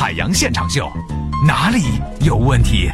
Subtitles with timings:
[0.00, 0.88] 海洋现场秀，
[1.44, 2.88] 哪里有问题？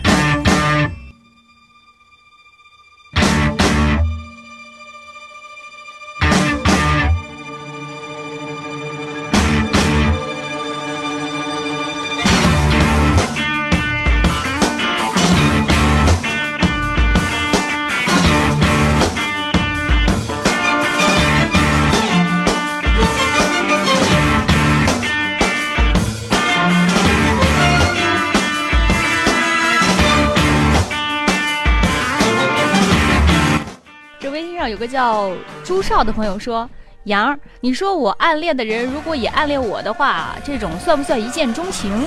[34.85, 35.33] 个叫
[35.65, 36.69] 朱少的朋友说
[37.05, 42.07] ：“杨儿，你说我暗恋的人如果也暗恋我的话，这种算不算一见钟情？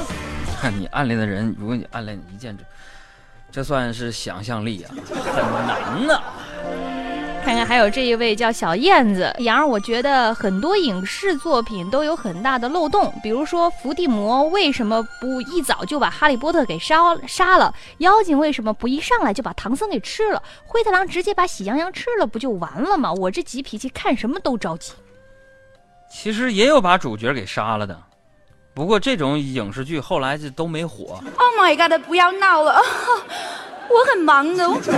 [0.61, 2.63] 看 你暗恋的人，如果你暗恋你一见这，
[3.51, 6.23] 这算是想象力啊，很难啊、
[7.47, 17.73] 看看还有这一位叫小燕子，杨儿，我觉得很多影视作品都有很大的漏洞，比如说伏地魔为什么不一早就把哈利波特给杀杀了？
[17.99, 20.43] 妖精为什么不一上来就把唐僧给吃了？
[20.65, 23.13] 灰太狼直接把喜羊羊吃了不就完了吗？
[23.13, 24.91] 我这急脾气看什么都着急。
[26.11, 27.97] 其实也有把主角给杀了的，
[28.73, 31.23] 不过这种影视剧后来就都没火。
[31.37, 31.97] Oh my god！
[32.05, 32.81] 不要闹了，
[33.89, 34.65] 我很忙的。
[34.81, 34.91] 继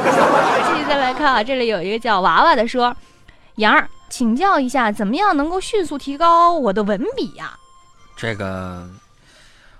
[0.78, 2.95] 续再来看啊，这里有一个叫娃娃的说
[3.56, 7.58] ：“杨儿，请教一下，怎么样能够迅速提高我的文笔呀、
[8.16, 8.88] 这个，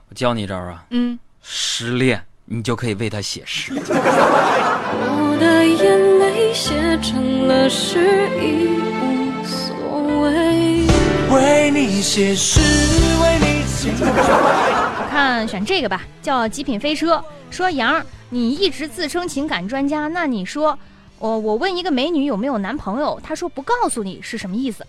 [0.10, 3.74] 我教你一招啊，嗯，失恋你就可以为他写诗。
[3.76, 10.88] 我的眼泪写成了诗，已无所谓。
[11.32, 12.60] 为你写诗，
[13.22, 13.92] 为你写。
[14.02, 17.24] 我看选这个吧，叫极品飞车。
[17.52, 20.78] 说杨儿，你一直自称情感专家，那你说，
[21.18, 24.86] 我、我问一个美女有没有男朋友，她说不告诉你是什么意思？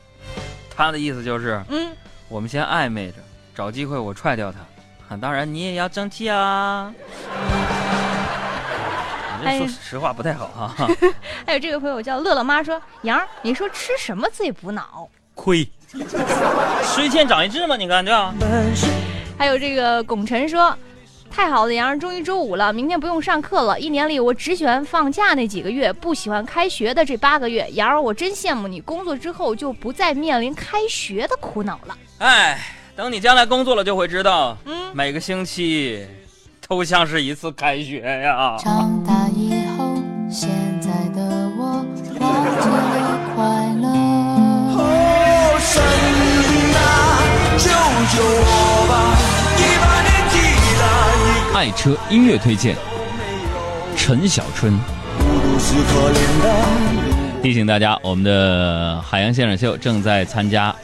[0.76, 1.90] 她的意思就是，嗯，
[2.28, 3.16] 我们先暧昧着，
[3.54, 4.58] 找机会我踹掉她。
[5.08, 6.92] 啊，当然你也要争气啊。
[9.42, 10.76] 我这说实话不太好啊，
[11.46, 15.08] 还 有这个朋友叫乐乐妈说，杨儿，你说吃什么最补脑？
[15.34, 15.66] 亏。
[15.88, 18.34] 吃一堑长一智嘛，你看对吧？
[19.38, 20.76] 还有这个拱辰说。
[21.40, 23.80] 太好了，羊儿，终于周五了，明天不用上课了。
[23.80, 27.66] 一年里我只喜欢放假那几个月，不喜欢开学的这八个月。
[27.70, 31.96] 羊儿，我真羡慕你，工作之后就不再面临开学的苦恼了。
[32.18, 32.60] 哎，
[32.94, 36.06] 等你将来工作了就会知道，嗯，每个星期
[36.68, 38.58] 都像是一次开学呀。
[38.58, 39.94] 长大以后，
[51.60, 52.74] 爱车音乐推荐，
[53.94, 54.72] 陈小春。
[57.42, 60.74] 提醒大家，我们的海洋现场秀正在参加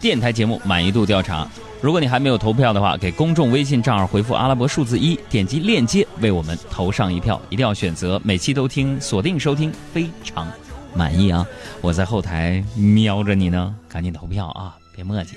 [0.00, 1.46] 电台节目满意度调查。
[1.80, 7.40] 如果你还没有投票的话，给公众微信账号回复阿拉伯数字一，点击链接为我们投上一票。
[7.48, 10.48] 一定要选择每期都听，锁定收听，非常
[10.94, 11.46] 满意啊！
[11.80, 15.36] 我在后台瞄着你呢，赶紧投票啊，别磨叽。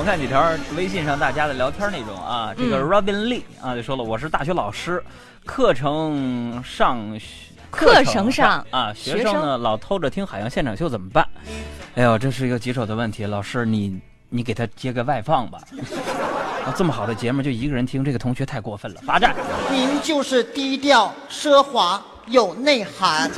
[0.00, 5.04] 我们看几条微信上大家的聊天内容啊，这个嗯 Robin Lee 啊就说了，我是大学老师，
[5.44, 7.20] 课程上
[7.70, 11.28] 课程上啊，学学生呢老偷着听海洋现场秀怎么办？
[11.96, 14.00] 哎呦，这是一个棘手的问题，老师你
[14.30, 15.60] 你给他接个外放吧。
[16.64, 19.36] 啊，这么好的节目就一个人听，这个同学太过分了，罚站。
[19.70, 23.30] 您就是低调、奢华、有内涵。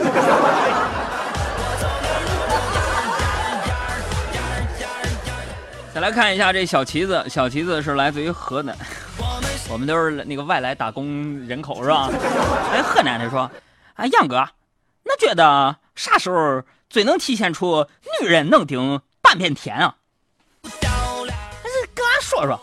[5.95, 8.75] 再来看一下这小旗子，小旗子是来自于河南，
[9.69, 12.09] 我们都是那个外来打工人口是吧？
[12.73, 13.51] 哎，河南的说，
[13.95, 14.43] 哎，杨哥，
[15.05, 17.87] 那觉得啥时候最能体现出
[18.21, 19.95] 女人能顶半边天啊？
[20.63, 22.59] 还是跟俺说说。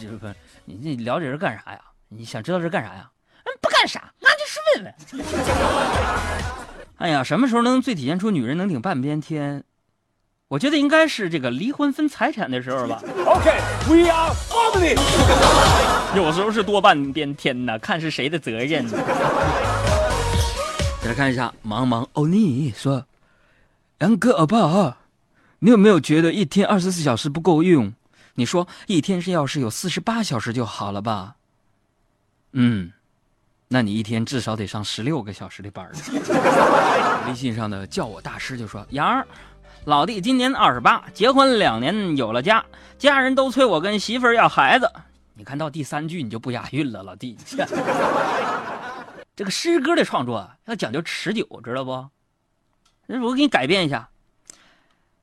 [0.00, 1.80] 这个你你聊这是干啥呀？
[2.08, 3.10] 你想知道这干啥呀？
[3.44, 4.94] 嗯，不干啥，俺就是问问。
[6.96, 9.62] 哎呀，什么时候能最体现出女人能顶半边天？
[10.54, 13.02] 我觉得应该是这个离婚分财产的时候吧。
[13.26, 14.94] OK，we are family。
[16.14, 18.86] 有时候是多半边天呐，看是谁的责任。
[18.88, 18.98] 再
[21.08, 23.04] 来看一下，茫茫欧尼说
[23.98, 24.98] ：“杨哥欧巴，
[25.58, 27.92] 你有没有觉得一天二十四小时不够用？
[28.34, 31.34] 你说一天是要是有四十八小时就好了吧？
[32.52, 32.92] 嗯，
[33.66, 35.90] 那你一天至少得上十六个小时的班儿。
[37.26, 39.26] 微信上的叫我大师就说：杨儿。”
[39.86, 42.64] 老弟今年二十八，结婚两年有了家，
[42.96, 44.90] 家人都催我跟媳妇儿要孩子。
[45.34, 47.36] 你看到第三句你就不押韵了，老弟。
[49.36, 51.90] 这个诗歌的创作，要讲究持久，知道不？
[53.08, 54.08] 我给你改变一下。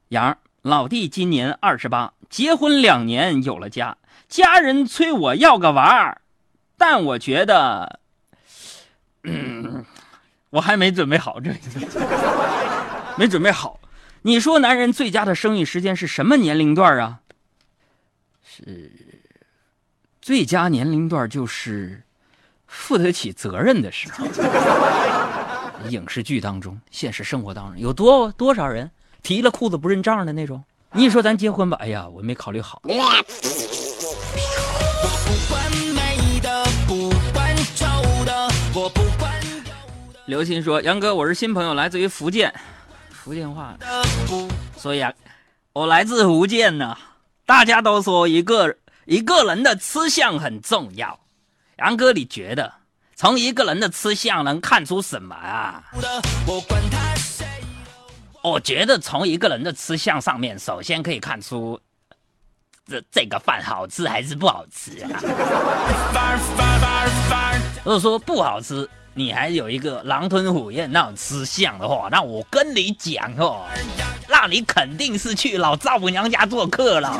[0.09, 3.97] 杨，老弟今年二十八，结婚两年有了家，
[4.27, 6.21] 家人催我要个娃儿，
[6.77, 7.99] 但我觉得，
[9.23, 9.83] 嗯，
[10.51, 11.51] 我还没准备好，这
[13.17, 13.79] 没准备好。
[14.23, 17.21] 你说男人最佳的生育时间是什么年龄段啊？
[18.43, 18.91] 是
[20.21, 22.03] 最佳年龄段就是
[22.67, 24.27] 负得起责任的时候。
[25.89, 28.91] 影视剧当中，现实生活当中，有多多少人
[29.23, 30.63] 提了裤子不认账的那种？
[30.91, 32.79] 你说咱结婚吧，哎呀，我没考虑好。
[40.27, 42.53] 刘鑫说：“杨哥，我是新朋友，来自于福建，
[43.23, 43.77] 福建话，
[44.75, 45.13] 所以啊，
[45.73, 46.97] 我来自福建呢。
[47.45, 48.75] 大家都说一个
[49.05, 51.19] 一个人的吃相很重要，
[51.77, 52.73] 杨哥，你觉得
[53.15, 55.83] 从一个人的吃相能看出什么啊？
[58.41, 61.79] 我觉得从一个人的吃相上面，首先可以看出
[62.87, 65.21] 这这个饭好吃还是不好吃啊。
[67.83, 73.65] 如果说不好吃，你还有一个狼吞虎咽那种吃相的话，那我跟你讲哦，
[74.29, 77.19] 那你肯定是去老丈母娘家做客了。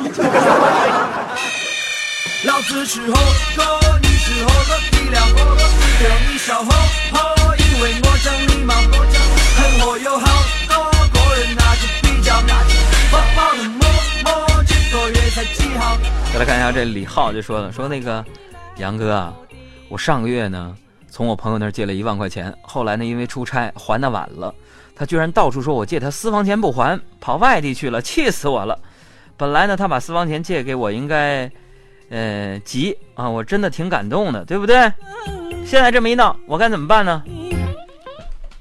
[2.44, 3.12] 老子是猴
[3.54, 3.62] 哥，
[4.00, 5.60] 你是猴哥，你俩猴哥，
[5.98, 6.70] 只有你小猴
[7.12, 7.18] 猴，
[7.56, 9.20] 因为我讲礼貌，我讲
[9.58, 10.26] 很火有好
[10.68, 10.76] 多
[11.12, 12.54] 个人那就比较的
[13.12, 13.20] 摸
[14.24, 15.98] 摸，几个月才几号。
[16.32, 18.24] 再来看一下这李浩就说了，说那个
[18.78, 19.34] 杨哥啊，
[19.90, 20.74] 我上个月呢
[21.12, 24.54] 从我朋友那儿借了一万块钱，后来呢因为出差还的晚了，
[24.96, 28.80] 他居然到处说我借他私房钱不还，跑外地去了，气死我了。
[29.36, 31.52] 本来呢他把私房钱借给我应该，
[32.08, 34.90] 呃急啊，我真的挺感动的，对不对？
[35.66, 37.22] 现在这么一闹，我该怎么办呢？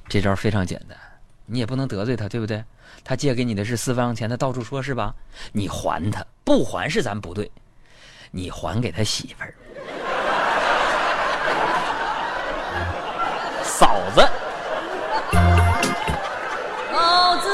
[0.09, 0.97] 这招非常简单，
[1.45, 2.61] 你也不能得罪他，对不对？
[3.01, 5.15] 他借给你的是私房钱，他到处说是吧？
[5.53, 7.49] 你还他，不还是咱不对，
[8.29, 9.55] 你还给他媳妇儿，
[13.81, 14.21] 嫂子。
[16.93, 17.47] 老子，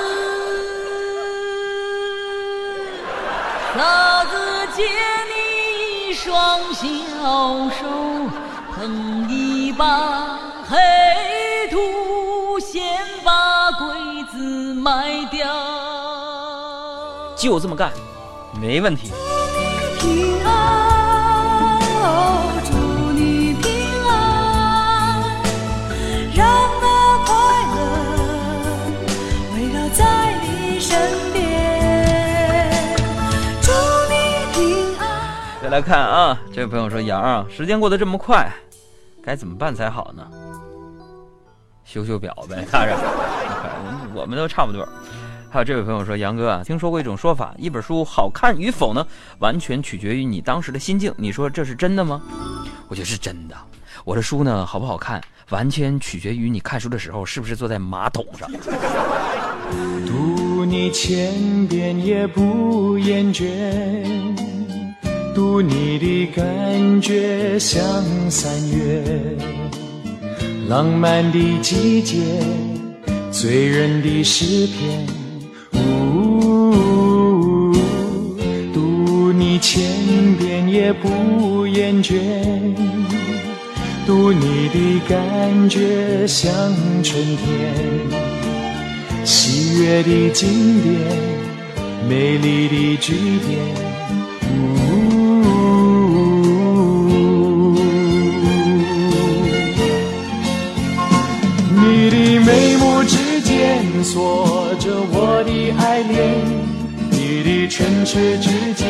[3.77, 4.83] 老子借
[5.31, 6.83] 你一双小
[7.79, 7.87] 手，
[8.75, 10.37] 捧一把
[10.69, 10.75] 黑
[11.71, 12.83] 土，先
[13.23, 13.87] 把鬼
[14.29, 14.37] 子
[14.73, 15.47] 埋掉。
[17.37, 17.93] 就这么干，
[18.59, 19.13] 没问题。
[35.69, 38.49] 来看啊，这位朋友说：“杨啊，时间过得这么快，
[39.21, 40.25] 该怎么办才好呢？
[41.83, 42.95] 修修表呗， 大人，
[44.15, 44.87] 我们都差不多。”
[45.51, 49.05] 还有这位朋友说：“杨哥啊，听说过一种说法，一本书好看与否呢，
[49.39, 51.13] 完全取决于你当时的心境。
[51.17, 52.21] 你说这是真的吗？
[52.87, 53.55] 我觉得是真的。
[54.05, 58.49] 我的书呢，好不好看，完全取决于你看书的时候是不是坐在马桶上。
[60.05, 63.45] 读你千遍也不厌倦，
[65.37, 67.79] 读你的感觉像
[68.27, 69.03] 三月，
[70.67, 72.17] 浪漫的季节，
[73.29, 75.05] 醉人的诗篇。
[75.75, 77.71] 呜，
[78.73, 79.79] 读你千
[80.39, 82.17] 遍也不厌倦，
[84.07, 86.51] 读你的感觉像
[87.03, 87.75] 春天。
[89.23, 90.95] 喜悦的经典，
[92.09, 93.13] 美丽的句
[93.47, 93.86] 点。
[102.47, 106.33] 眉目之间锁着我的爱恋，
[107.11, 108.87] 你的唇齿之间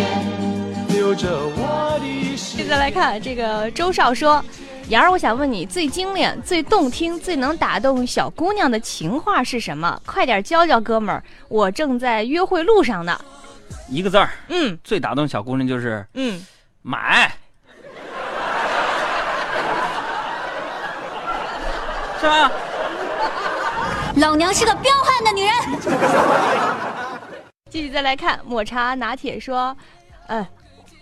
[0.90, 2.60] 留着我的心。
[2.60, 4.46] 接下来看这个周少说
[4.90, 10.00] ：“杨儿，我想问你，最精炼、最动听、最能打动小姑娘的情话是什么？
[10.06, 13.20] 快点教教哥们儿，我正在约会路上呢。
[13.90, 16.46] 一个字儿，嗯最打动小姑娘就是嗯，
[16.84, 17.36] 买，
[22.22, 22.52] 是吧？
[24.20, 25.54] 老娘是个彪悍的女人。
[27.70, 29.76] 继续再来看抹茶拿铁说，
[30.28, 30.48] 呃，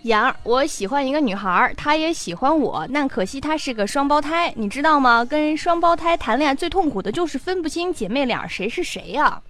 [0.02, 5.24] 杨儿，我喜欢一个女孩，她也喜欢我，但可惜她是个双胞胎，你知道吗？
[5.24, 9.40] 跟双胞胎谈恋爱最痛苦的就是分不清姐妹俩谁是谁呀、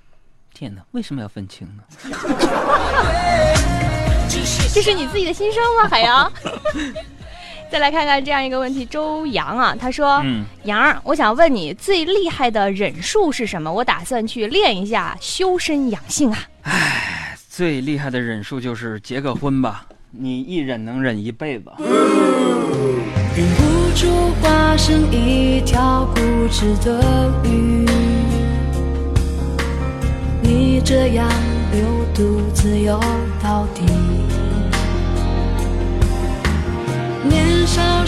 [0.54, 1.82] 天哪，为什么要分清呢？
[4.73, 6.30] 这是你自己的心声吗，海洋？
[7.70, 13.70] 再来看看这样一个问题，周洋啊，他说：“嗯，杨儿，我想问你最厉害的忍术是什么？
[13.73, 16.38] 我打算去练一下，修身养性啊。
[16.62, 21.73] 哎最厉害的忍术就是结个婚吧， 你一忍能忍一辈子。
[21.78, 24.06] 忍不住
[24.42, 26.20] 化身一条固
[26.50, 27.87] 执的鱼，
[30.42, 31.26] 你这样
[31.73, 31.82] 流
[32.14, 33.00] 独自游
[33.42, 33.85] 到底。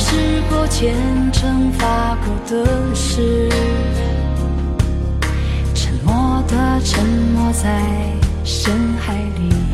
[0.09, 3.49] 年少时候虔诚发过的誓，
[5.75, 7.83] 沉默的沉没在
[8.45, 9.68] 深海里。